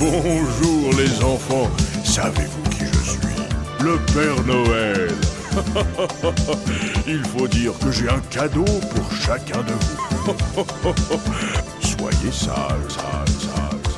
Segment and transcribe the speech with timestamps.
[0.00, 1.70] Bonjour les enfants,
[2.04, 3.20] savez-vous qui je suis?
[3.80, 5.10] Le Père Noël.
[7.06, 10.34] Il faut dire que j'ai un cadeau pour chacun de vous.
[11.82, 13.90] Soyez sages, sages, sages.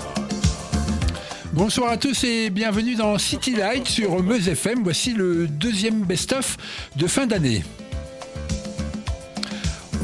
[1.53, 4.81] Bonsoir à tous et bienvenue dans City Light sur Meuse FM.
[4.83, 6.57] Voici le deuxième best-of
[6.97, 7.63] de fin d'année.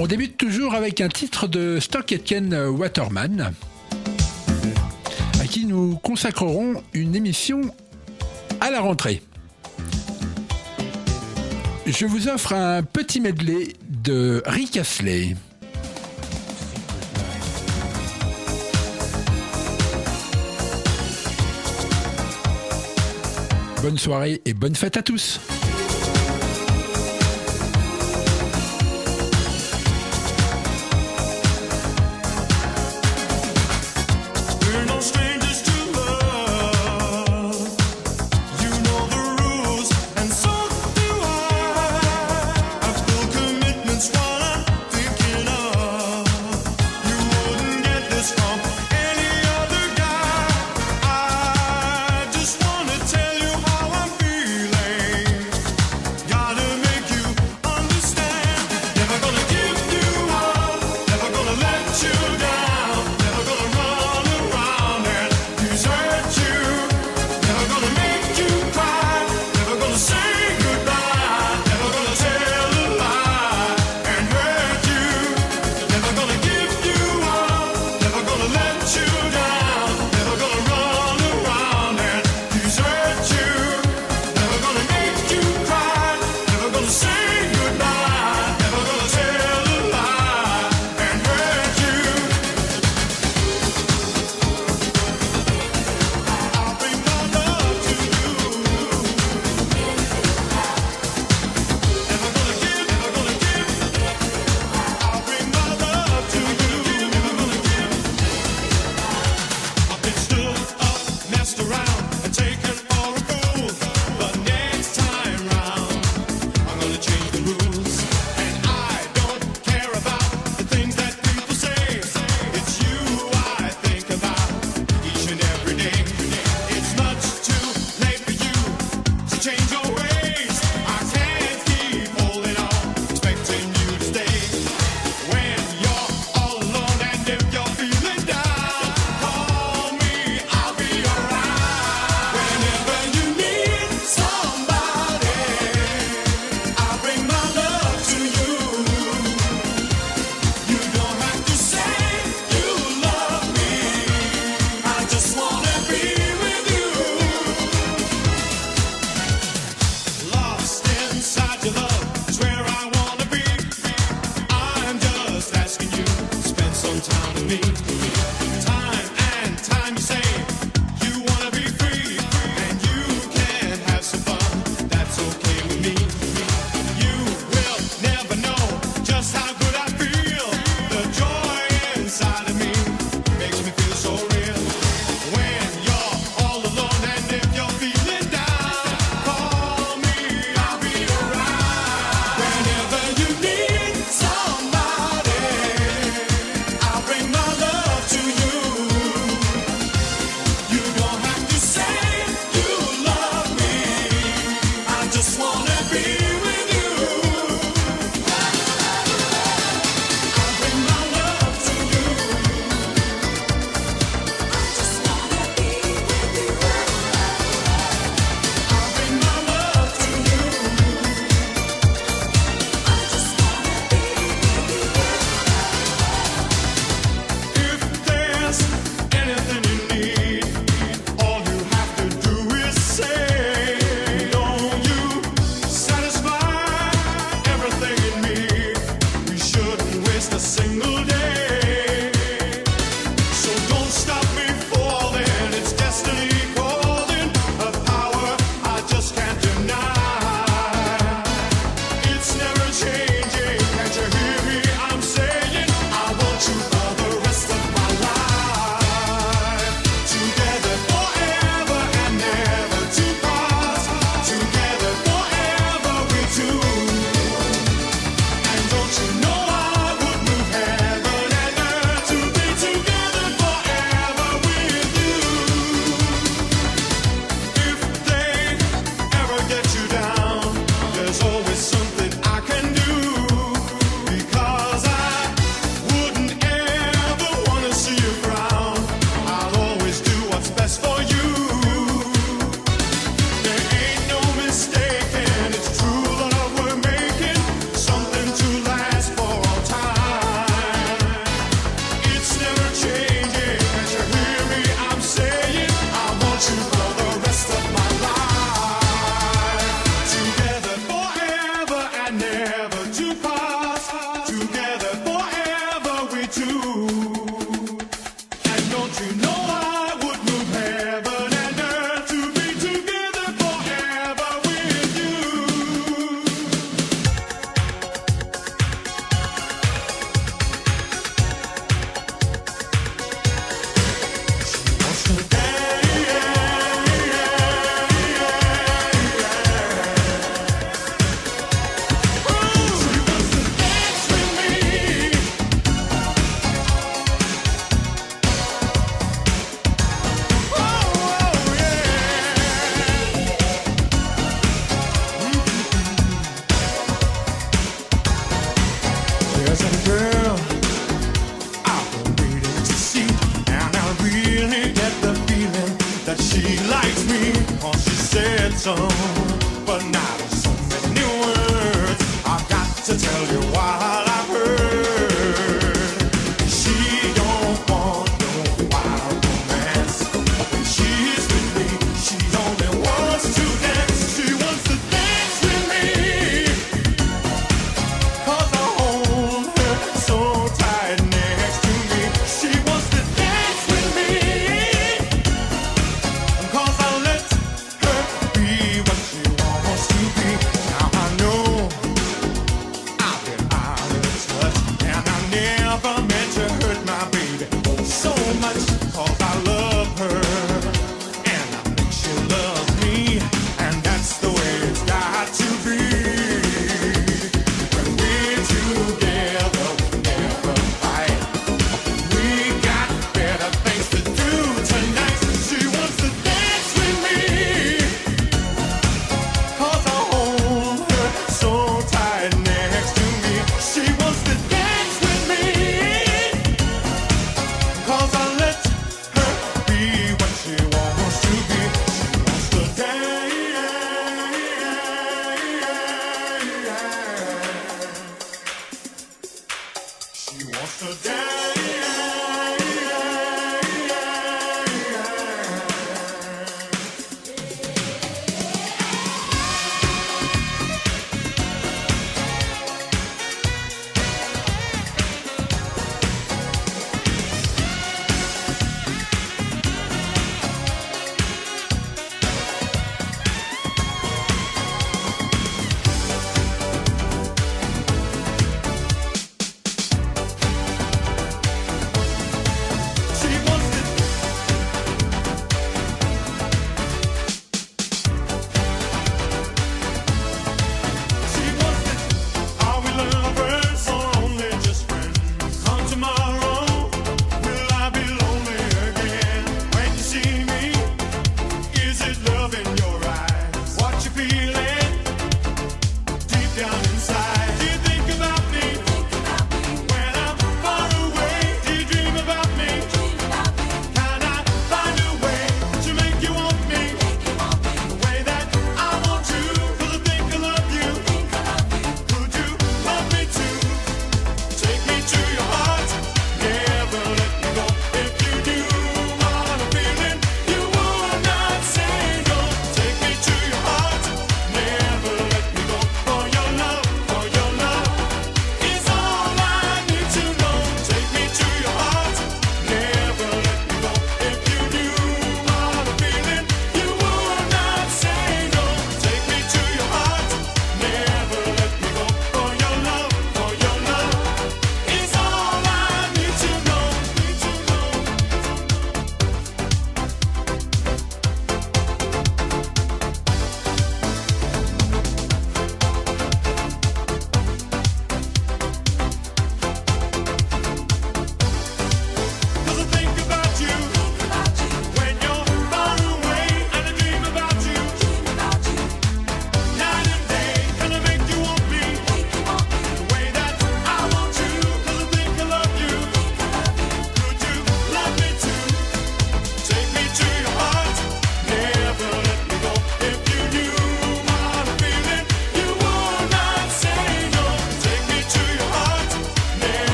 [0.00, 3.52] On débute toujours avec un titre de Stock Aitken Waterman,
[5.40, 7.62] à qui nous consacrerons une émission
[8.60, 9.22] à la rentrée.
[11.84, 15.34] Je vous offre un petit medley de Rick Astley.
[23.82, 25.40] Bonne soirée et bonne fête à tous.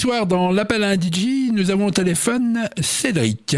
[0.00, 3.56] Soir, dans l'appel à un DJ, nous avons au téléphone Cédric.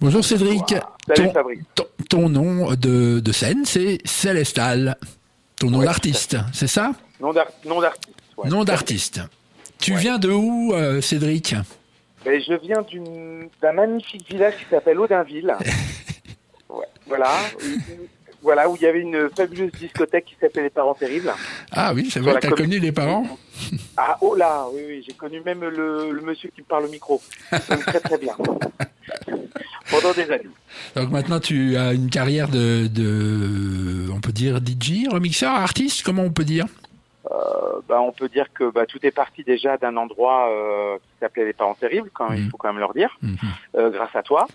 [0.00, 0.68] Bonjour Cédric.
[0.68, 1.58] Salut, ton, Fabrice.
[1.74, 4.96] ton- ton nom de, de scène, c'est Célestal.
[5.58, 6.92] Ton nom Ouais, d'artiste, c'est ça?
[7.20, 8.14] Nom d'ar- nom d'artiste.
[8.36, 8.48] ouais.
[8.48, 9.20] Nom d'artiste.
[9.80, 10.00] Tu Ouais.
[10.00, 11.54] viens de où, euh, Cédric?
[12.24, 15.54] Ben, je viens d'une- d'un magnifique village qui s'appelle Audinville.
[16.68, 17.32] Ouais, voilà.
[18.42, 21.32] Voilà, où il y avait une fabuleuse discothèque qui s'appelait Les Parents Terribles.
[21.72, 23.26] Ah oui, c'est vrai, t'as connu les parents?
[23.96, 26.88] Ah, oh là, oui, oui, j'ai connu même le, le monsieur qui me parle au
[26.88, 27.20] micro.
[27.52, 28.34] Donc, très, très bien.
[29.90, 30.48] Pendant des années.
[30.94, 36.22] Donc maintenant, tu as une carrière de, de on peut dire DJ, remixeur, artiste, comment
[36.22, 36.66] on peut dire?
[37.30, 37.34] Euh,
[37.88, 41.44] bah, on peut dire que bah, tout est parti déjà d'un endroit euh, qui s'appelait
[41.44, 42.50] Les Parents Terribles, quand, il Mhm.
[42.50, 43.36] faut quand même leur dire, Mhm.
[43.76, 44.46] euh, grâce à toi.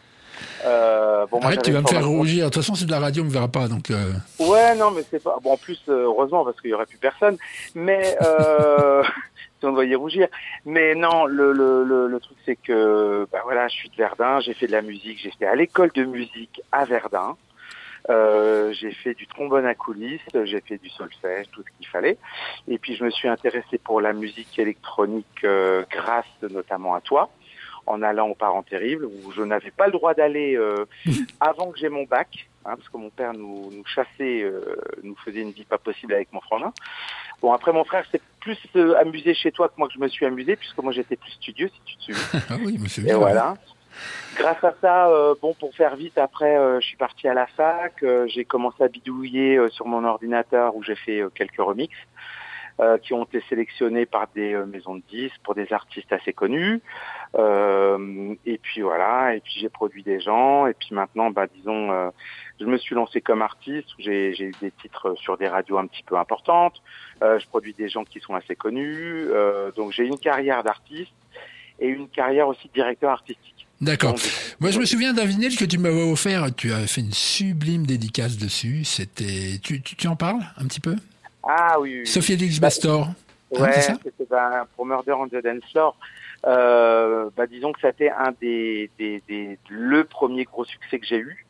[0.65, 2.45] Euh, bon, moi, Arrête, tu vas me faire rougir.
[2.45, 3.67] De toute façon, c'est de la radio, on me verra pas.
[3.67, 5.37] Donc, euh, Ouais, non, mais c'est pas.
[5.41, 7.37] Bon, en plus, euh, heureusement, parce qu'il y aurait plus personne.
[7.75, 9.03] Mais euh...
[9.59, 10.27] si on y rougir.
[10.65, 14.39] Mais non, le, le, le, le truc, c'est que, bah voilà, je suis de Verdun,
[14.39, 17.35] j'ai fait de la musique, j'ai fait à l'école de musique à Verdun.
[18.09, 22.17] Euh, j'ai fait du trombone à coulisses, j'ai fait du solfège, tout ce qu'il fallait.
[22.67, 27.29] Et puis je me suis intéressé pour la musique électronique euh, grâce notamment à toi,
[27.87, 30.85] en allant aux parents terribles, où je n'avais pas le droit d'aller euh,
[31.39, 35.15] avant que j'ai mon bac, hein, parce que mon père nous, nous chassait, euh, nous
[35.23, 36.73] faisait une vie pas possible avec mon frangin.
[37.41, 40.07] Bon, après mon frère s'est plus euh, amusé chez toi que moi que je me
[40.07, 42.41] suis amusé, puisque moi j'étais plus studieux, si tu te souviens.
[42.49, 43.17] ah oui, me Et souviens.
[43.17, 43.55] voilà.
[44.37, 47.47] Grâce à ça, euh, bon, pour faire vite, après, euh, je suis parti à la
[47.47, 48.03] fac.
[48.03, 51.95] euh, j'ai commencé à bidouiller euh, sur mon ordinateur où j'ai fait euh, quelques remixes
[52.79, 56.33] euh, qui ont été sélectionnés par des euh, maisons de disques pour des artistes assez
[56.33, 56.81] connus.
[57.35, 59.35] Euh, et puis voilà.
[59.35, 60.67] Et puis j'ai produit des gens.
[60.67, 62.09] Et puis maintenant, bah, disons, euh,
[62.59, 63.87] je me suis lancé comme artiste.
[63.97, 66.81] J'ai eu des titres sur des radios un petit peu importantes.
[67.21, 69.27] Euh, je produis des gens qui sont assez connus.
[69.29, 71.13] Euh, donc j'ai une carrière d'artiste
[71.79, 73.67] et une carrière aussi de directeur artistique.
[73.81, 74.15] D'accord.
[74.61, 76.53] Moi, je me souviens d'un vinyle que tu m'avais offert.
[76.55, 78.85] Tu avais fait une sublime dédicace dessus.
[78.85, 79.59] C'était.
[79.61, 80.95] Tu, tu, tu en parles un petit peu?
[81.45, 82.05] Ah oui.
[82.05, 83.07] Sophie Elix Bastor.
[83.07, 83.15] Hein,
[83.51, 85.95] Ouais, c'était ben, pour Murder on the Dance Floor.
[86.45, 91.17] Euh, bah, disons que c'était un des, des, des le premier gros succès que j'ai
[91.17, 91.45] eu.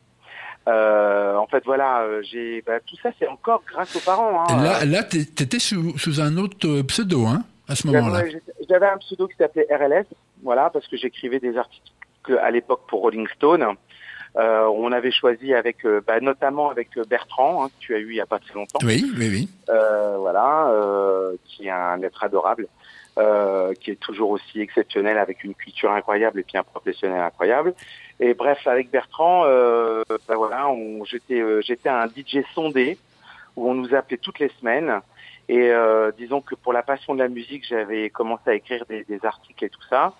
[0.68, 4.44] Euh, en fait, voilà, euh, j'ai bah, tout ça, c'est encore grâce aux parents.
[4.48, 4.62] Hein.
[4.62, 8.24] Là, là t'étais sous, sous un autre euh, pseudo, hein, à ce moment-là.
[8.68, 10.06] J'avais un pseudo qui s'appelait RLS,
[10.42, 11.92] voilà, parce que j'écrivais des articles
[12.40, 13.64] à l'époque pour Rolling Stone.
[14.36, 17.98] Euh, on avait choisi avec, euh, bah, notamment avec euh, Bertrand, hein, que tu as
[17.98, 18.78] eu il y a pas très longtemps.
[18.82, 19.48] Oui, oui, oui.
[19.70, 22.68] Euh, voilà, euh, qui est un être adorable,
[23.18, 27.74] euh, qui est toujours aussi exceptionnel avec une culture incroyable et puis un professionnel incroyable.
[28.20, 32.98] Et bref, avec Bertrand, euh, ben voilà, on, j'étais, euh, j'étais un DJ sondé
[33.56, 35.00] où on nous appelait toutes les semaines.
[35.48, 39.04] Et euh, disons que pour la passion de la musique, j'avais commencé à écrire des,
[39.04, 40.12] des articles et tout ça.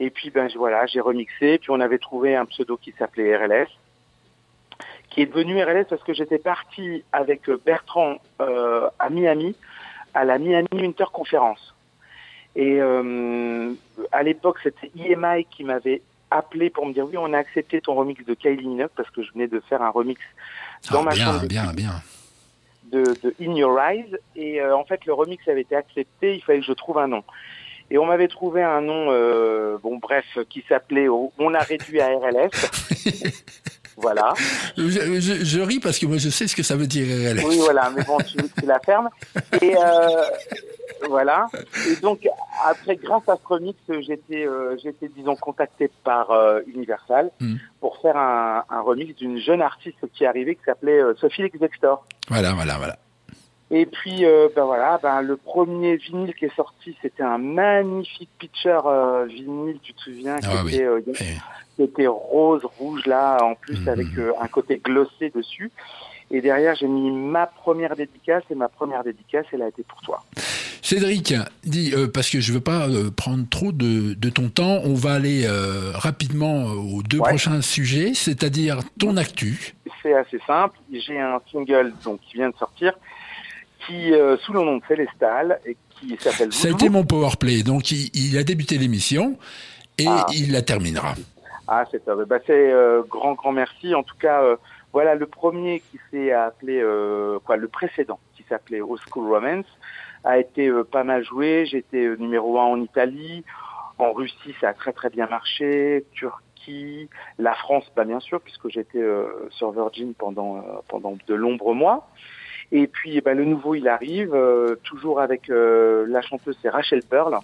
[0.00, 1.58] Et puis ben voilà, j'ai remixé.
[1.58, 3.68] Puis on avait trouvé un pseudo qui s'appelait RLS,
[5.10, 9.56] qui est devenu RLS parce que j'étais parti avec Bertrand euh, à Miami,
[10.14, 11.74] à la Miami Winter Conference.
[12.56, 13.72] Et euh,
[14.12, 17.94] à l'époque, c'était EMI qui m'avait appelé pour me dire oui, on a accepté ton
[17.94, 20.20] remix de Kylie Minogue parce que je venais de faire un remix
[20.90, 22.02] dans Ah, ma bien, chambre bien, bien.
[22.92, 24.16] de, de In Your Eyes.
[24.36, 27.08] Et euh, en fait, le remix avait été accepté, il fallait que je trouve un
[27.08, 27.22] nom.
[27.90, 32.08] Et on m'avait trouvé un nom, euh, bon bref, qui s'appelait, on l'a réduit à
[32.08, 32.50] RLS.
[34.00, 34.32] Voilà.
[34.76, 37.44] Je, je- je ris parce que moi je sais ce que ça veut dire RLS.
[37.44, 39.08] Oui, voilà, mais bon, tu, tu la fermes.
[39.60, 40.22] Et euh,
[41.08, 41.48] voilà.
[41.90, 42.20] Et donc,
[42.64, 47.56] après, grâce à ce remix, j'étais, euh, j'étais, disons, contacté par euh, Universal Mm.
[47.80, 51.42] pour faire un, un remix d'une jeune artiste qui est arrivée, qui s'appelait euh, Sophie
[51.42, 52.06] Lexvector.
[52.28, 52.98] Voilà, voilà, voilà.
[53.70, 58.30] Et puis, euh, ben voilà, ben le premier vinyle qui est sorti, c'était un magnifique
[58.38, 60.74] pitcher euh, vinyle, tu te souviens, qui, Ah oui.
[60.74, 61.00] était, euh,
[61.76, 63.88] qui était rose, rouge là, en plus Mhm.
[63.88, 64.06] avec
[64.40, 65.70] un côté glossé dessus.
[66.30, 70.00] Et derrière, j'ai mis ma première dédicace, et ma première dédicace, elle a été pour
[70.02, 70.24] toi.
[70.82, 74.80] Cédric, dis, euh, parce que je veux pas euh, prendre trop de, de ton temps,
[74.84, 77.28] on va aller euh, rapidement aux deux Ouais.
[77.28, 79.74] prochains sujets, c'est-à-dire ton actu.
[80.02, 80.78] C'est assez simple.
[80.90, 82.94] J'ai un single donc qui vient de sortir,
[83.86, 87.62] qui euh, sous le nom de Célestal et qui s'appelle Ça a été mon powerplay,
[87.62, 89.38] donc il, il a débuté l'émission
[89.98, 90.26] et Ah.
[90.32, 91.14] il la terminera.
[91.66, 92.26] Ah, c'est top.
[92.28, 93.94] Bah, c'est euh, grand, grand merci.
[93.94, 94.56] En tout cas, euh,
[94.92, 99.66] voilà le premier qui s'est appelé, euh, quoi, le précédent qui s'appelait Old School Romance
[100.24, 101.66] a été euh, pas mal joué.
[101.66, 103.44] J'étais euh, numéro un en Italie,
[103.98, 108.68] en Russie, ça a très très bien marché, Turquie, la France, bah bien sûr, puisque
[108.70, 112.08] j'étais euh, sur Virgin pendant euh, pendant de nombreux mois.
[112.72, 117.02] Et puis, bah, le nouveau, il arrive, euh, toujours avec euh, la chanteuse, c'est Rachel
[117.08, 117.34] Pearl,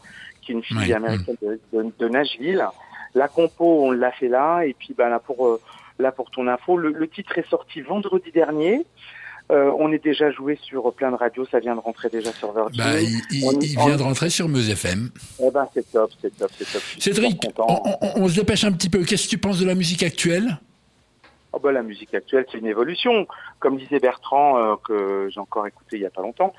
[0.43, 2.65] qui est une fille américaine de, de, de Nashville.
[3.15, 4.63] La compo, on l'a fait là.
[4.67, 5.61] Et puis, bah, là, pour, euh,
[5.99, 8.85] là, pour ton info, le, le titre est sorti vendredi dernier.
[9.53, 11.47] Euh, on est déjà joué sur plein de radios.
[11.51, 12.83] Ça vient de rentrer déjà sur Virgin.
[12.83, 15.11] Bah, il, il- On- il on- vient de rentrer sur Meuse FM.
[15.43, 16.83] Eh ben, c'est top, c'est top, c'est top.
[16.99, 19.05] Cédric, on- on se dépêche un petit peu.
[19.05, 20.59] Qu'est-ce que tu penses de la musique actuelle?
[21.55, 23.29] Oh bah, la musique actuelle, c'est une évolution.
[23.61, 26.53] Comme disait Bertrand, euh, que j'ai encore écouté il y a pas longtemps.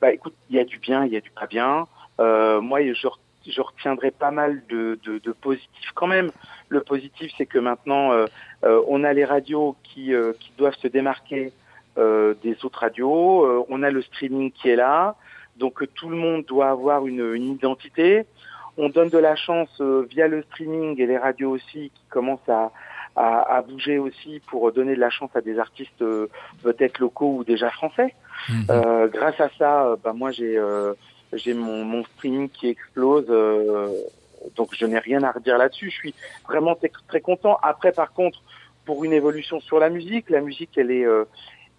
[0.00, 1.86] Bah écoute, il y a du bien, il y a du pas bien.
[2.20, 3.08] Euh, moi, je,
[3.46, 6.30] je retiendrai pas mal de, de, de positif quand même.
[6.68, 8.26] Le positif, c'est que maintenant, euh,
[8.64, 11.52] euh, on a les radios qui, euh, qui doivent se démarquer
[11.96, 13.64] euh, des autres radios.
[13.70, 15.16] On a le streaming qui est là.
[15.56, 18.26] Donc tout le monde doit avoir une, une identité.
[18.76, 22.48] On donne de la chance euh, via le streaming et les radios aussi qui commencent
[22.48, 22.72] à,
[23.16, 26.28] à, à bouger aussi pour donner de la chance à des artistes euh,
[26.62, 28.14] peut-être locaux ou déjà français.
[28.48, 28.66] Mhm.
[28.70, 30.94] Euh, grâce à ça, euh, bah, moi j'ai euh,
[31.32, 33.88] j'ai mon, mon streaming qui explose, euh,
[34.56, 35.90] donc je n'ai rien à redire là-dessus.
[35.90, 36.14] Je suis
[36.48, 37.58] vraiment très, très content.
[37.62, 38.42] Après, par contre,
[38.84, 41.24] pour une évolution sur la musique, la musique elle est euh,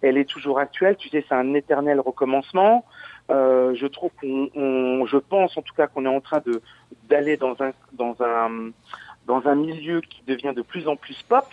[0.02, 0.96] elle est toujours actuelle.
[0.96, 2.84] Tu sais, c'est un éternel recommencement.
[3.30, 6.60] Euh, je trouve qu'on, on- je pense en tout cas qu'on est en train de
[7.08, 8.70] d'aller dans un dans un
[9.26, 11.44] dans un milieu qui devient de plus en plus pop.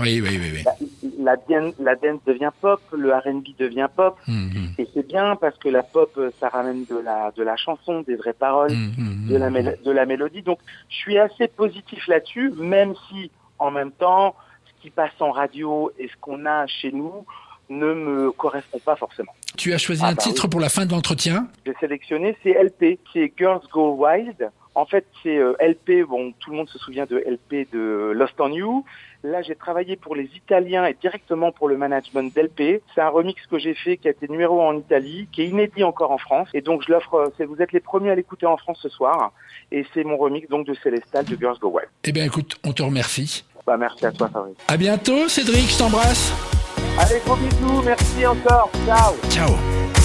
[0.00, 0.50] Oui, oui, oui.
[0.54, 1.12] oui.
[1.18, 1.36] La,
[1.78, 5.82] la dance devient pop, le R&B devient pop, Mhm, et c'est bien parce que la
[5.82, 9.36] pop, euh, ça ramène de la de la chanson, des vraies paroles, mhm, mhm, de
[9.36, 10.40] la de la mélodie.
[10.42, 14.34] Donc, je suis assez positif là-dessus, même si en même temps,
[14.66, 17.26] ce qui passe en radio et ce qu'on a chez nous
[17.68, 19.32] ne me correspond pas forcément.
[19.58, 20.50] Tu as choisi Ah, un bah titre oui.
[20.50, 21.48] pour la fin de l'entretien?
[21.66, 24.50] J'ai sélectionné, c'est LP, c'est Girls Go Wild.
[24.74, 28.40] En fait, c'est euh, LP, bon, tout le monde se souvient de LP de Lost
[28.40, 28.84] on You.
[29.22, 32.82] Là, j'ai travaillé pour les Italiens et directement pour le management d'LP.
[32.94, 35.84] C'est un remix que j'ai fait qui a été numéro en Italie, qui est inédit
[35.84, 36.48] encore en France.
[36.54, 38.88] Et donc, je l'offre, euh, c'est, vous êtes les premiers à l'écouter en France ce
[38.88, 39.32] soir.
[39.70, 41.88] Et c'est mon remix, donc, de Célestal, de Girls Go Wild.
[42.04, 43.44] Eh bien, écoute, on te remercie.
[43.66, 44.56] Bah, merci à toi, Fabrice.
[44.66, 46.32] À bientôt, Cédric, je t'embrasse.
[46.98, 48.70] Allez, gros bisous, merci encore.
[48.86, 49.14] Ciao.
[49.30, 50.01] Ciao.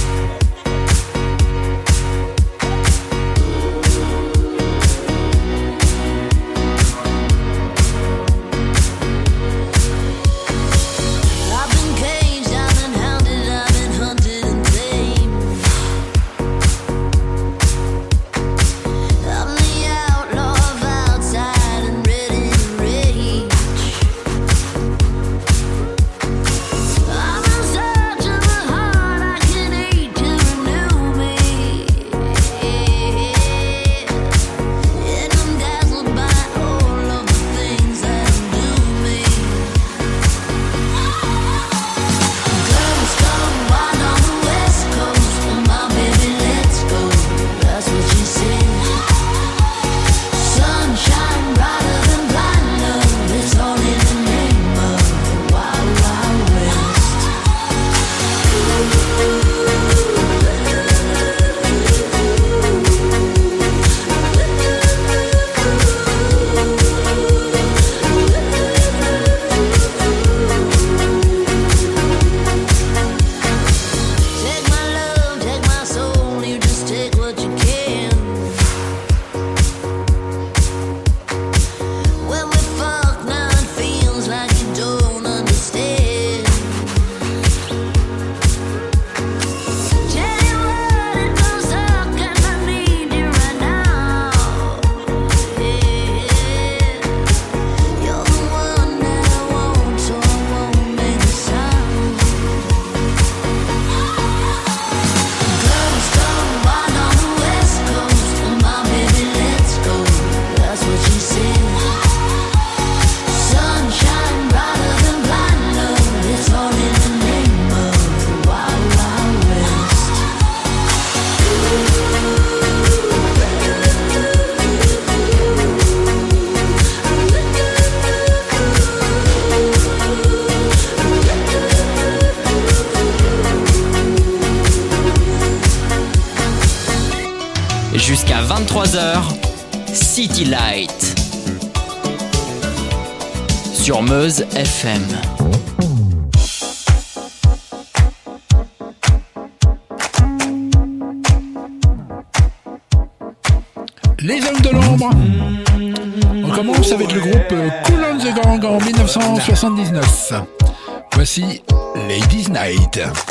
[162.98, 163.27] Витя.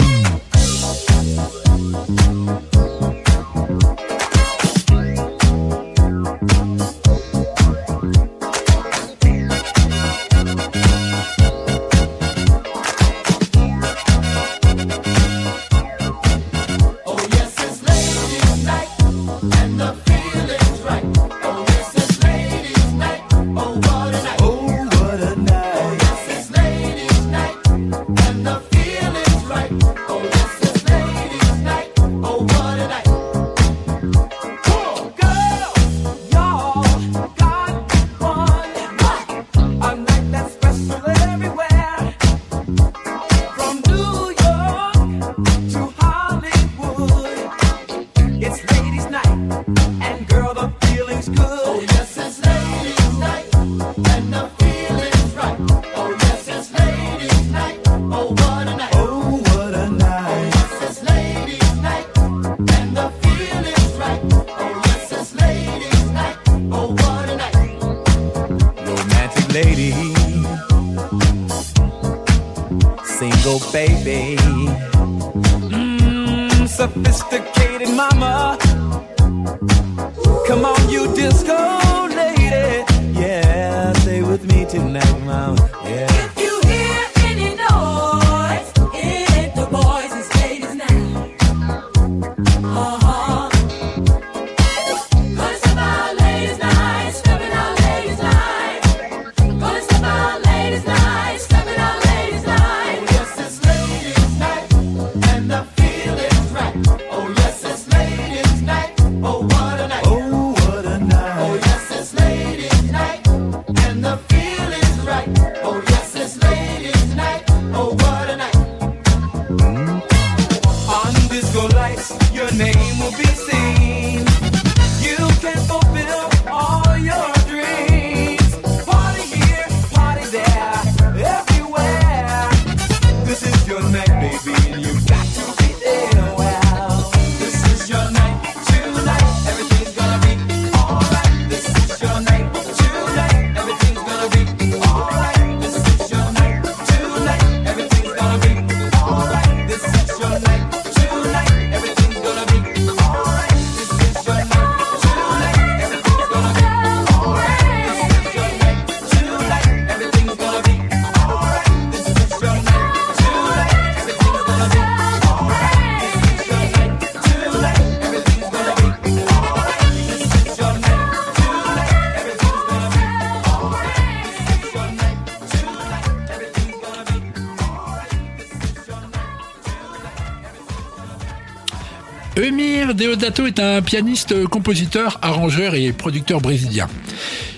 [183.16, 186.86] Deodato est un pianiste, compositeur, arrangeur et producteur brésilien.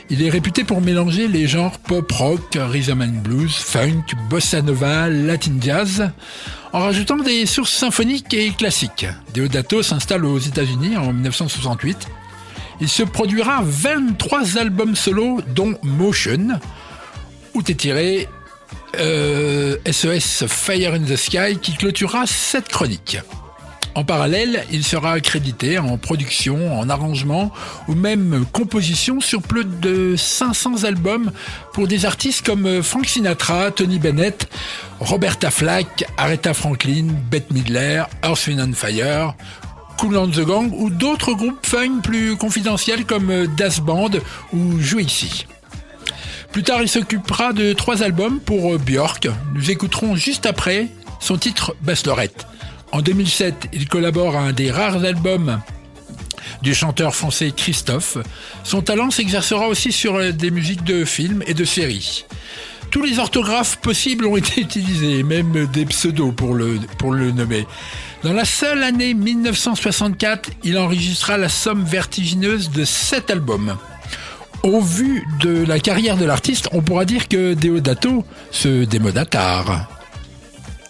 [0.08, 5.08] Il est réputé pour mélanger les genres pop rock, rhythm and blues, funk, bossa nova,
[5.08, 6.12] latin jazz,
[6.72, 9.08] en rajoutant des sources symphoniques et classiques.
[9.34, 12.06] Deodato s'installe aux États-Unis en 1968.
[12.80, 16.60] Il se produira 23 albums solo, dont Motion,
[17.54, 18.28] où tiré
[18.96, 23.18] euh, SES Fire in the Sky, qui clôturera cette chronique.
[23.98, 27.50] En parallèle, il sera accrédité en production, en arrangement
[27.88, 31.32] ou même composition sur plus de 500 albums
[31.72, 34.48] pour des artistes comme Frank Sinatra, Tony Bennett,
[35.00, 39.34] Roberta Flack, Aretha Franklin, Bette Midler, Earth, Wind and Fire,
[39.98, 44.12] Cool and the Gang ou d'autres groupes funk plus confidentiels comme Das Band
[44.52, 45.44] ou Juicy.
[46.52, 49.26] Plus tard, il s'occupera de trois albums pour Björk.
[49.56, 50.86] Nous écouterons juste après
[51.18, 52.46] son titre Bachelorette.
[52.92, 55.60] En 2007, il collabore à un des rares albums
[56.62, 58.18] du chanteur français Christophe.
[58.64, 62.24] Son talent s'exercera aussi sur euh, des musiques de films et de séries.
[62.90, 67.66] Tous les orthographes possibles ont été utilisés, même des pseudos pour le, pour le nommer.
[68.22, 73.76] Dans la seule année 1964, il enregistra la somme vertigineuse de 7 albums.
[74.64, 79.86] Au vu de la carrière de l'artiste, on pourra dire que Deodato se démoda tard.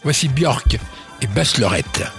[0.05, 0.79] Voici Björk
[1.23, 2.18] et Bachelorette.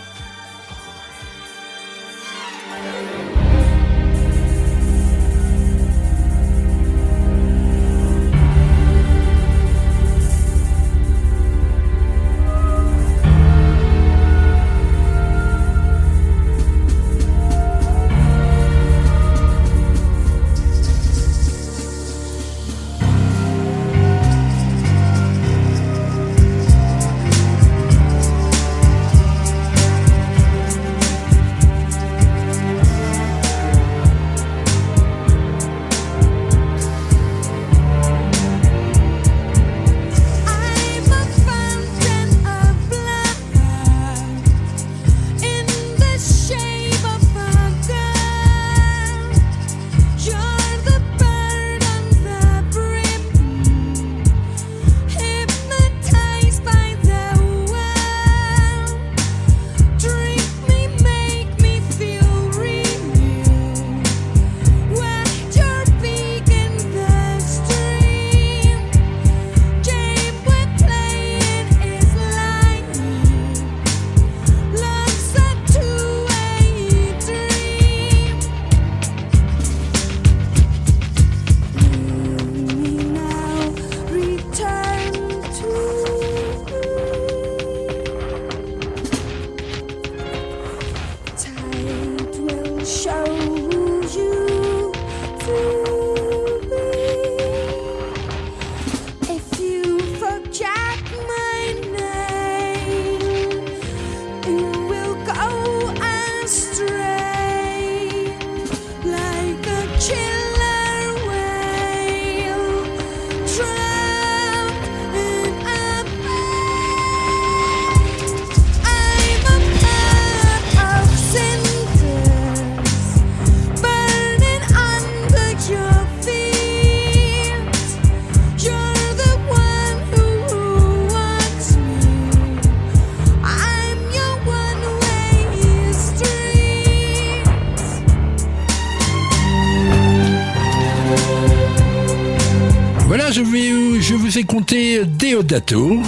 [144.61, 146.01] Deodato.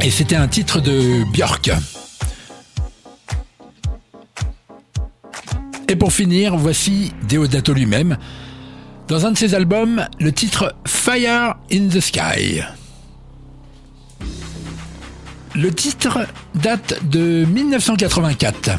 [0.00, 1.70] Et c'était un titre de Björk.
[5.88, 8.16] Et pour finir, voici Deodato lui-même.
[9.08, 12.62] Dans un de ses albums, le titre Fire in the Sky.
[15.56, 18.78] Le titre date de 1984.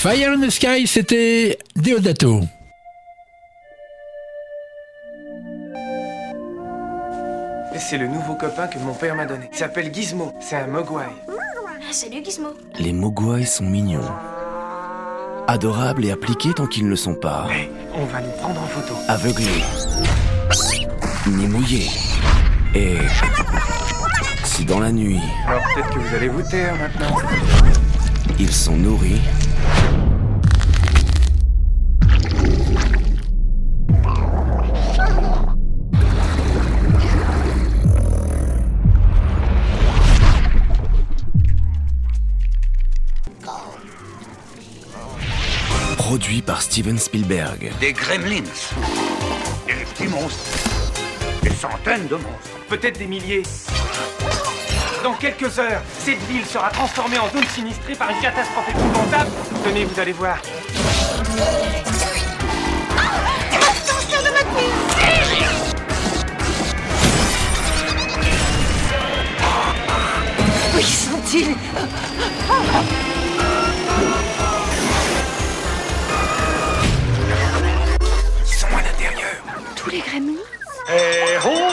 [0.00, 2.40] Fire in the Sky, c'était Deodato.
[7.76, 9.50] C'est le nouveau copain que mon père m'a donné.
[9.52, 10.32] Il s'appelle Gizmo.
[10.40, 11.04] C'est un mogwai.
[11.90, 12.54] Salut Gizmo.
[12.78, 14.00] Les mogwai sont mignons.
[15.46, 17.48] Adorables et appliqués tant qu'ils ne le sont pas.
[17.50, 18.94] Hey, on va nous prendre en photo.
[19.06, 19.64] Aveuglés.
[21.26, 21.90] Ni mouillés.
[22.74, 22.96] Et...
[24.44, 27.18] Si dans la nuit, Alors peut-être que vous allez vous taire maintenant.
[28.38, 29.20] ils sont nourris...
[46.30, 47.72] Produit par Steven Spielberg.
[47.80, 48.44] Des gremlins.
[49.66, 50.44] Des petits monstres.
[51.42, 52.50] Des centaines de monstres.
[52.68, 53.42] Peut-être des milliers.
[55.02, 59.30] Dans quelques heures, cette ville sera transformée en zone sinistrée par une catastrophe épouvantable.
[59.64, 60.38] Tenez, vous allez voir.
[63.52, 64.44] Attention de ma
[70.78, 71.56] Où sont-ils?
[79.80, 80.00] Tous les
[81.44, 81.70] ho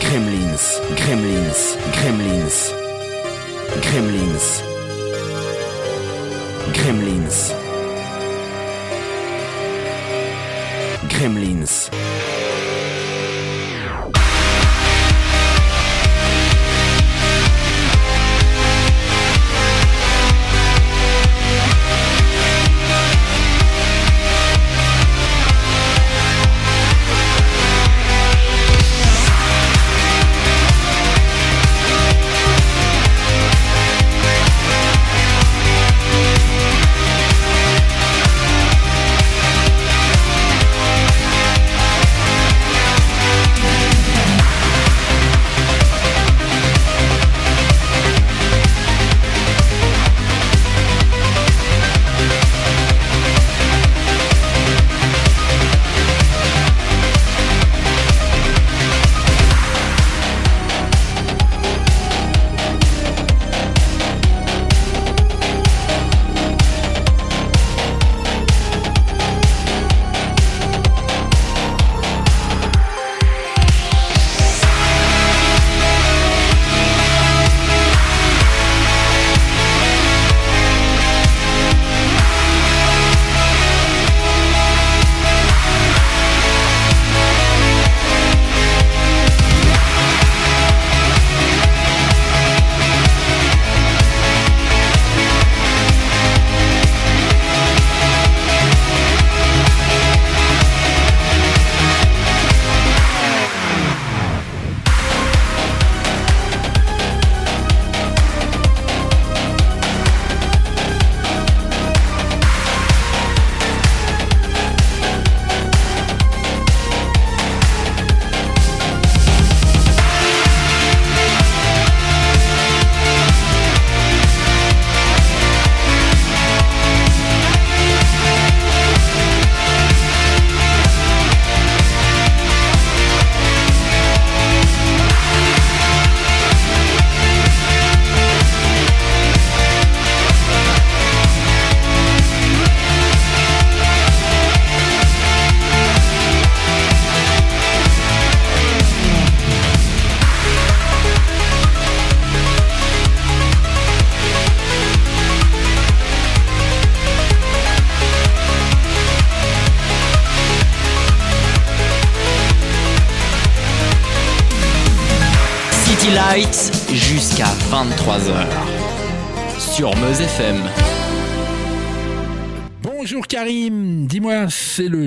[0.00, 0.64] Gremlins,
[0.96, 2.72] Gremlins, Gremlins.
[3.80, 4.62] Gremlins.
[6.72, 7.54] Gremlins.
[11.08, 11.90] Gremlins.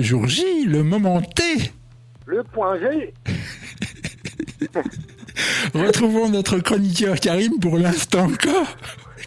[0.06, 1.72] Jour J, le moment T.
[2.26, 3.12] Le point G.
[5.74, 8.76] Retrouvons notre chroniqueur Karim pour l'instant encore.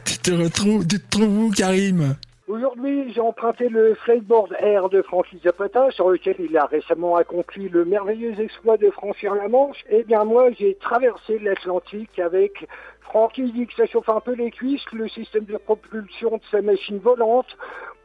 [0.06, 2.16] Tu te retrouves, tu te trouves où Karim?
[2.50, 7.70] Aujourd'hui, j'ai emprunté le Flightboard Air de Francis Zapata, sur lequel il a récemment accompli
[7.70, 9.86] le merveilleux exploit de franchir la Manche.
[9.88, 12.68] Eh bien, moi, j'ai traversé l'Atlantique avec
[13.02, 16.64] Francky dit que ça chauffe un peu les cuisses, le système de propulsion de sa
[16.64, 17.56] machine volante.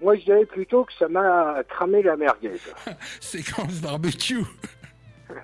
[0.03, 2.61] Moi, je dirais plutôt que ça m'a cramé la merguez.
[3.21, 4.45] Séquence barbecue.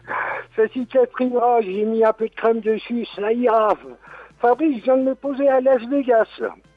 [0.57, 3.73] Ça cicatrisera, j'ai mis un peu de crème dessus, ça ira.
[4.41, 6.29] Fabrice vient de me poser à Las Vegas.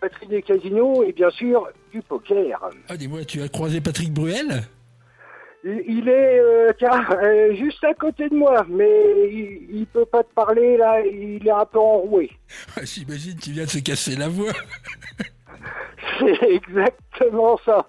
[0.04, 2.60] Patrie des casinos et bien sûr du poker.
[2.90, 4.64] Ah, dis-moi, tu as croisé Patrick Bruel?
[5.64, 10.24] Il est euh, tiens, euh, juste à côté de moi, mais il, il peut pas
[10.24, 12.30] te parler là, il est un peu enroué.
[12.76, 14.52] Ah, J'imagine qu'il vient de se casser la voix.
[16.20, 17.88] C'est exactement ça.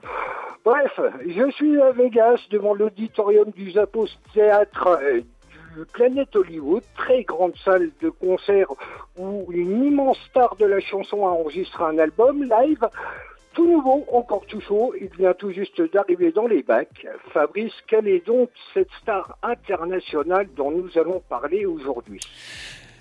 [0.65, 5.21] Bref, je suis à Vegas devant l'auditorium du Zappos Théâtre euh,
[5.93, 8.69] Planète Hollywood, très grande salle de concert
[9.19, 12.87] où une immense star de la chanson a enregistré un album live.
[13.55, 17.07] Tout nouveau, encore tout chaud, il vient tout juste d'arriver dans les bacs.
[17.33, 22.21] Fabrice, quelle est donc cette star internationale dont nous allons parler aujourd'hui?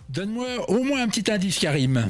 [0.10, 2.06] Donne-moi au moins un petit indice, Karim.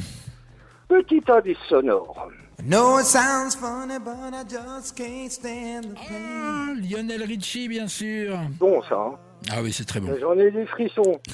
[0.88, 2.28] Petit indice sonore.
[2.66, 6.12] No, it sounds funny, but I just can't stand the pain.
[6.42, 8.36] Ah, Lionel Richie, bien sûr.
[8.58, 8.96] Bon, ça.
[8.96, 9.18] hein.
[9.50, 10.16] Ah oui, c'est très bon.
[10.20, 11.20] J'en ai des frissons.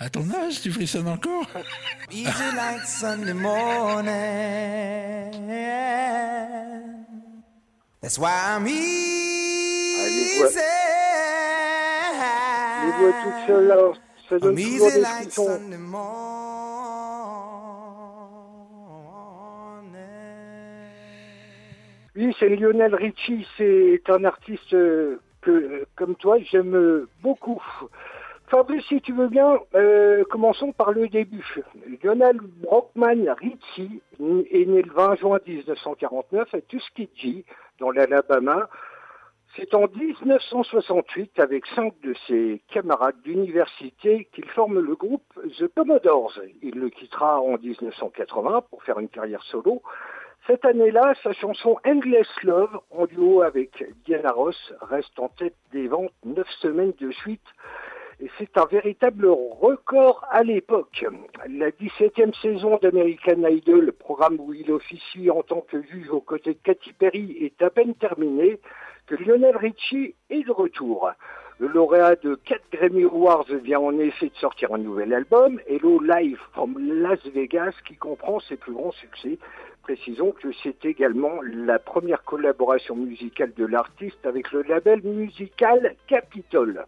[0.00, 1.46] À ton âge, tu frissonnes encore
[2.10, 2.24] Easy
[2.56, 4.08] like Sunday morning.
[8.00, 10.58] That's why I'm les voix- easy.
[12.84, 13.76] Les voix toutes seules, là,
[14.28, 15.60] Ça donne I'm toujours des like frissons.
[22.38, 27.62] C'est Lionel Richie, c'est un artiste euh, euh, comme toi, j'aime euh, beaucoup.
[28.48, 31.56] Fabrice, si tu veux bien, euh, commençons par le début.
[32.02, 37.44] Lionel Brockman Richie est né le 20 juin 1949 à Tuskegee,
[37.80, 38.68] dans l'Alabama.
[39.56, 45.22] C'est en 1968, avec cinq de ses camarades d'université, qu'il forme le groupe
[45.58, 46.40] The Commodores.
[46.60, 49.80] Il le quittera en 1980 pour faire une carrière solo.
[50.46, 55.88] Cette année-là, sa chanson Endless Love, en duo avec Diana Ross, reste en tête des
[55.88, 57.46] ventes neuf semaines de suite.
[58.20, 61.06] Et c'est un véritable record à l'époque.
[61.48, 66.52] La 17e saison d'American Idol, programme où il officie en tant que juge aux côtés
[66.52, 68.60] de Katy Perry, est à peine terminée
[69.06, 71.10] que Lionel Richie est de retour.
[71.58, 76.00] Le lauréat de 4 Grammy Awards vient en effet de sortir un nouvel album, Hello
[76.00, 79.38] Live from Las Vegas, qui comprend ses plus grands succès.
[79.84, 86.86] Précisons que c'est également la première collaboration musicale de l'artiste avec le label musical Capitol.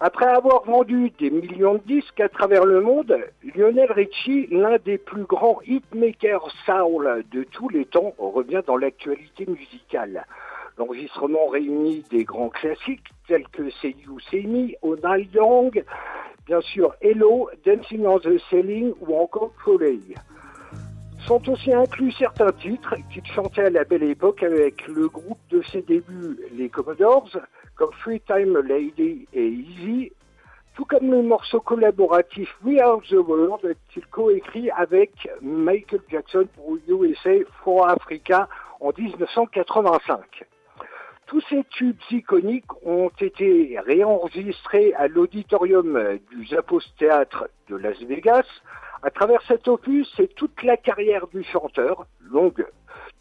[0.00, 3.16] Après avoir vendu des millions de disques à travers le monde,
[3.54, 9.46] Lionel Richie, l'un des plus grands hitmakers soul de tous les temps, revient dans l'actualité
[9.46, 10.26] musicale.
[10.76, 15.84] L'enregistrement réunit des grands classiques tels que Say You See Me, On Night Young,
[16.46, 20.00] bien sûr Hello, Dancing on the Ceiling ou encore Trolley.
[21.28, 25.60] Sont aussi inclus certains titres qu'il chantait à la belle époque avec le groupe de
[25.60, 27.36] ses débuts, les Commodores,
[27.74, 30.10] comme Free Time Lady et Easy,
[30.74, 36.78] tout comme le morceau collaboratif We Are the World qu'il coécrit avec Michael Jackson pour
[36.88, 38.48] USA for Africa
[38.80, 40.46] en 1985.
[41.26, 48.46] Tous ces tubes iconiques ont été réenregistrés à l'auditorium du Zappos Théâtre de Las Vegas.
[49.02, 52.66] À travers cet opus, c'est toute la carrière du chanteur, longue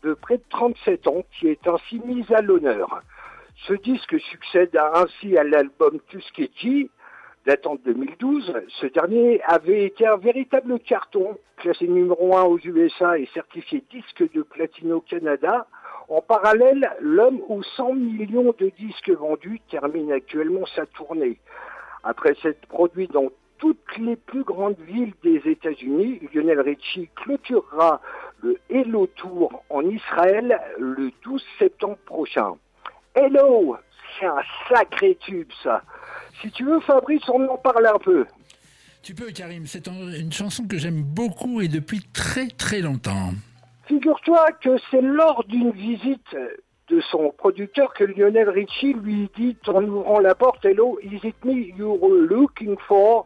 [0.04, 3.02] de près de 37 ans, qui est ainsi mise à l'honneur.
[3.68, 6.90] Ce disque succède ainsi à l'album Tuskegee,
[7.46, 8.54] datant de 2012.
[8.68, 14.32] Ce dernier avait été un véritable carton, classé numéro 1 aux USA et certifié disque
[14.34, 15.68] de platine au Canada.
[16.10, 21.38] En parallèle, l'homme aux 100 millions de disques vendus termine actuellement sa tournée.
[22.04, 28.02] Après s'être produit dans toutes les plus grandes villes des États-Unis, Lionel Richie clôturera
[28.44, 32.54] le Hello Tour en Israël le 12 septembre prochain.
[33.16, 33.76] Hello,
[34.20, 35.82] c'est un sacré tube ça.
[36.42, 38.26] Si tu veux Fabrice, on en parle un peu.
[39.02, 43.32] Tu peux, Karim, c'est un- une chanson que j'aime beaucoup et depuis très très longtemps.
[43.88, 46.36] Figure-toi que c'est lors d'une visite
[46.90, 51.36] de son producteur que Lionel Richie lui dit en ouvrant la porte Hello, is it
[51.44, 53.26] me you're looking for?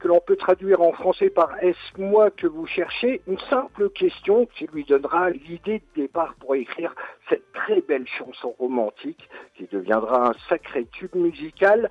[0.00, 3.20] Que l'on peut traduire en français par Est-ce moi que vous cherchez?
[3.26, 6.94] Une simple question qui lui donnera l'idée de départ pour écrire
[7.28, 11.88] cette très belle chanson romantique qui deviendra un sacré tube musical.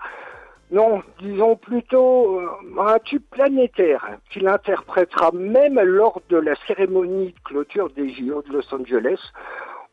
[0.71, 2.47] Non, disons plutôt euh,
[2.77, 8.53] un tube planétaire qu'il interprétera même lors de la cérémonie de clôture des JO de
[8.53, 9.19] Los Angeles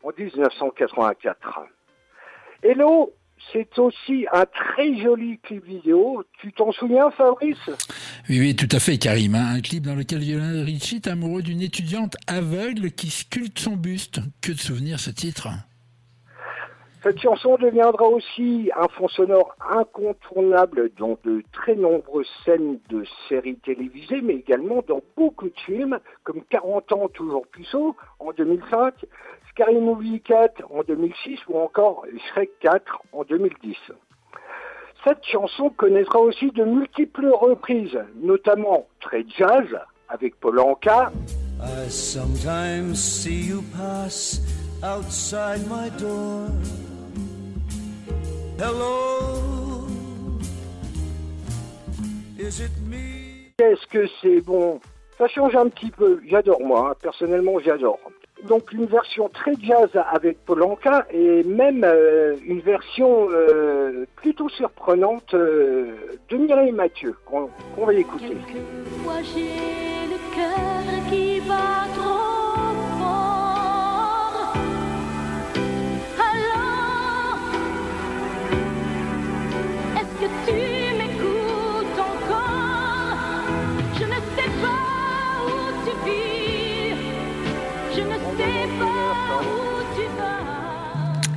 [0.05, 1.59] en 1984.
[2.61, 3.11] Hello,
[3.51, 6.23] c'est aussi un très joli clip vidéo.
[6.39, 7.57] Tu t'en souviens, Fabrice?
[8.29, 9.35] Oui, oui, tout à fait, Karim.
[9.35, 9.55] hein.
[9.55, 14.19] Un clip dans lequel Lionel Richie est amoureux d'une étudiante aveugle qui sculpte son buste.
[14.41, 15.49] Que de souvenirs ce titre.
[17.05, 23.57] Cette chanson deviendra aussi un fond sonore incontournable dans de très nombreuses scènes de séries
[23.57, 29.05] télévisées, mais également dans beaucoup de films, comme 40 ans toujours puceau en 2005,
[29.55, 33.77] Scary Movie 4 en 2006 ou encore Shrek 4 en 2010.
[35.05, 39.65] Cette chanson connaîtra aussi de multiples reprises, notamment très jazz
[40.09, 41.09] avec Paul Anka,
[41.61, 44.41] I sometimes see you pass
[44.83, 46.49] outside my door.
[48.59, 49.87] Hello,
[52.37, 53.53] is it me?
[53.57, 54.81] Qu'est-ce que c'est bon?
[55.17, 56.95] Ça change un petit peu, j'adore moi, hein.
[57.01, 57.99] personnellement j'adore.
[58.43, 65.33] Donc une version très jazz avec Polanka et même euh, une version euh, plutôt surprenante
[65.33, 65.95] euh,
[66.29, 68.37] de Mireille Mathieu qu'on va écouter.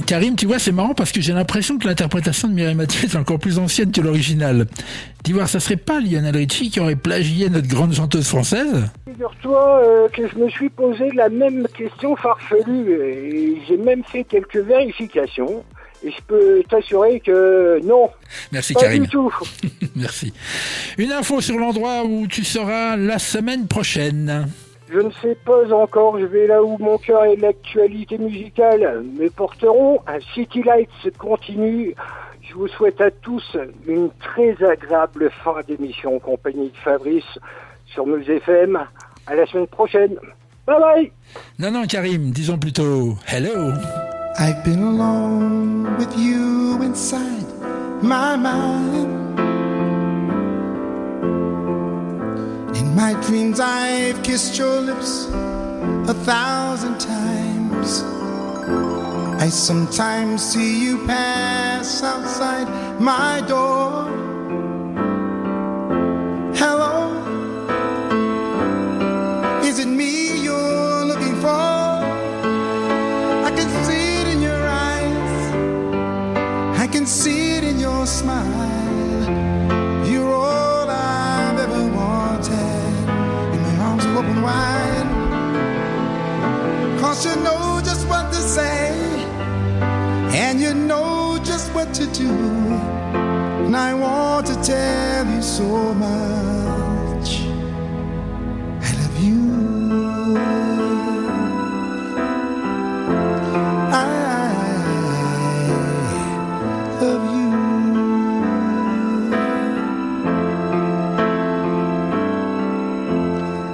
[0.09, 3.15] Karim, tu vois, c'est marrant parce que j'ai l'impression que l'interprétation de Mireille Mathieu est
[3.15, 4.67] encore plus ancienne que l'original.
[5.23, 8.87] Dis voir, ça serait pas Lionel Richie qui aurait plagié notre grande chanteuse française?
[9.07, 14.25] Figure-toi euh, que je me suis posé la même question farfelue et j'ai même fait
[14.25, 15.63] quelques vérifications.
[16.03, 18.09] Et je peux t'assurer que non.
[18.51, 19.03] Merci pas Karim.
[19.03, 19.31] du tout.
[19.95, 20.33] Merci.
[20.97, 24.49] Une info sur l'endroit où tu seras la semaine prochaine.
[24.91, 29.29] Je ne sais pas encore, je vais là où mon cœur et l'actualité musicale me
[29.29, 30.01] porteront.
[30.07, 31.95] Un City Lights continue.
[32.41, 37.39] Je vous souhaite à tous une très agréable fin d'émission en compagnie de Fabrice
[37.85, 38.79] sur Meuse FM.
[39.27, 40.17] À la semaine prochaine.
[40.67, 41.13] Bye bye
[41.59, 43.73] Non, non, Karim, disons plutôt hello.
[44.39, 47.47] I've been alone with you inside
[48.03, 49.28] my mind.
[52.75, 55.27] In my dreams, I've kissed your lips
[56.09, 58.03] a thousand times.
[59.41, 62.69] I sometimes see you pass outside
[63.01, 64.08] my door.
[87.19, 88.95] Cause you know just what to say.
[90.39, 92.31] And you know just what to do.
[92.31, 97.41] And I want to tell you so much.
[98.87, 100.39] I love you.
[103.91, 104.07] I
[107.01, 107.51] love you.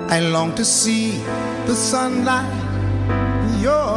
[0.09, 1.19] I long to see
[1.67, 2.64] the sunlight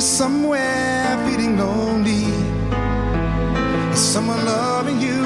[0.00, 2.24] somewhere feeling lonely?
[3.92, 5.20] Is someone loving you?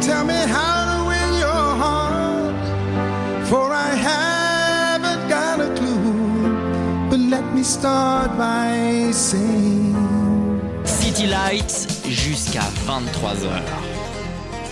[0.00, 7.08] Tell me how to win your heart, for I haven't got a clue.
[7.10, 9.94] But let me start by saying.
[10.84, 13.62] City Lights jusqu'à 23h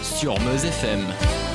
[0.02, 1.45] sur Meuse FM.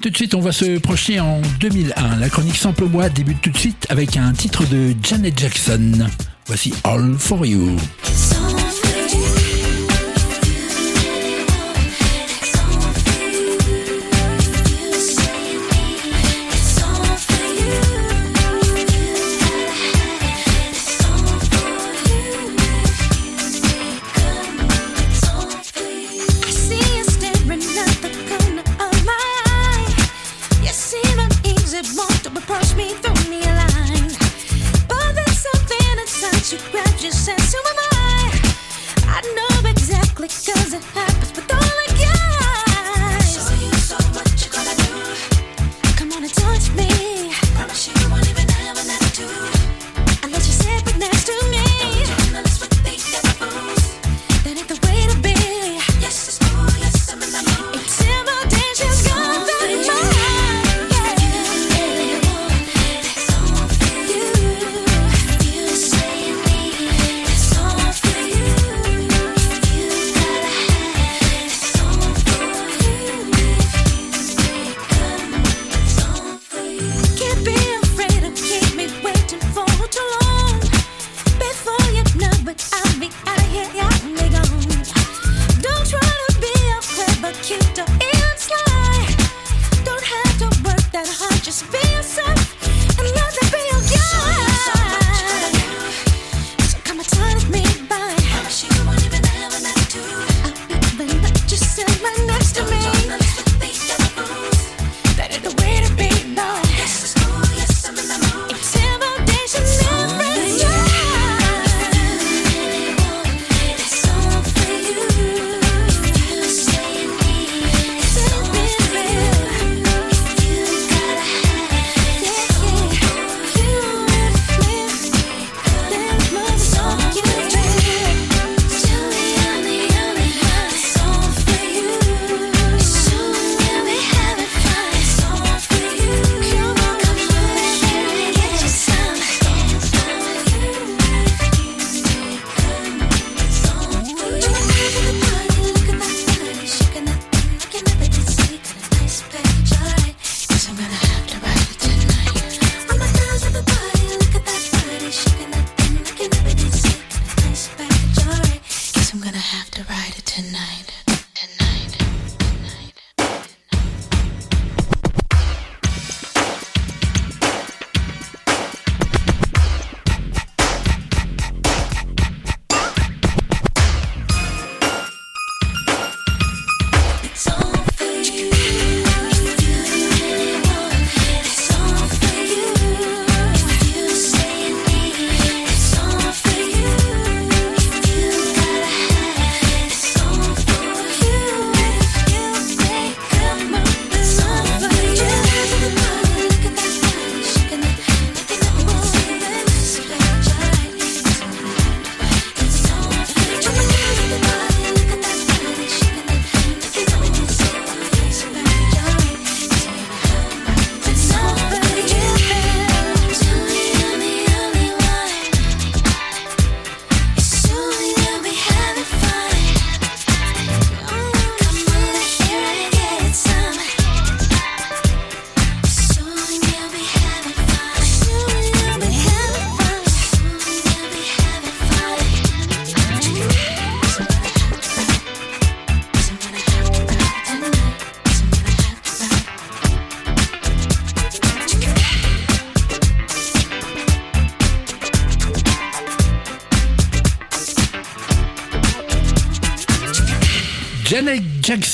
[0.00, 2.16] Tout de suite, on va se projeter en 2001.
[2.16, 6.06] La chronique Sample Bois débute tout de suite avec un titre de Janet Jackson.
[6.46, 7.76] Voici All for You.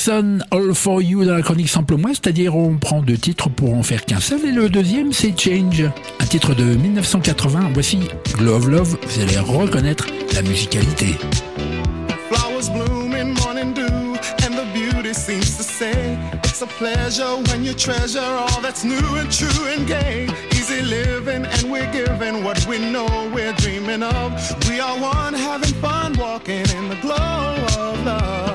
[0.05, 3.73] Jackson, All For You dans la chronique Sample Moi, c'est-à-dire on prend deux titres pour
[3.73, 5.83] en faire qu'un seul, et le deuxième c'est Change,
[6.19, 7.71] un titre de 1980.
[7.73, 7.99] Voici
[8.39, 11.15] Love Love, vous allez reconnaître la musicalité.
[12.29, 17.65] Flowers bloom in morning dew, and the beauty seems to say it's a pleasure when
[17.65, 20.27] you treasure all that's new and true and gay.
[20.51, 24.31] Easy living, and we're giving what we know we're dreaming of.
[24.69, 28.54] We are one, having fun, walking in the glow of love.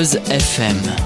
[0.00, 0.99] FM.